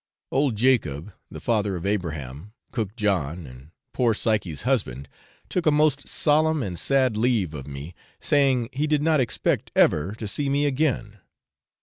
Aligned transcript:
Old 0.31 0.55
Jacob, 0.55 1.13
the 1.29 1.39
father 1.39 1.75
of 1.75 1.85
Abraham, 1.85 2.53
cook 2.71 2.95
John, 2.95 3.45
and 3.45 3.69
poor 3.93 4.15
Psyche's 4.15 4.63
husband, 4.63 5.07
took 5.47 5.67
a 5.67 5.71
most 5.71 6.07
solemn 6.07 6.63
and 6.63 6.79
sad 6.79 7.15
leave 7.15 7.53
of 7.53 7.67
me, 7.67 7.93
saying 8.19 8.69
he 8.73 8.87
did 8.87 9.03
not 9.03 9.19
expect 9.19 9.69
ever 9.75 10.13
to 10.15 10.27
see 10.27 10.49
me 10.49 10.65
again. 10.65 11.19